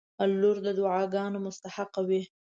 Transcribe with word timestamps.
•لور 0.39 0.57
د 0.65 0.67
دعاګانو 0.77 1.37
مستحقه 1.45 2.01
وي. 2.07 2.21